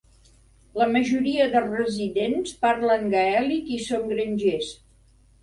[0.81, 4.73] La majoria de residents parlen gaèlic i són grangers.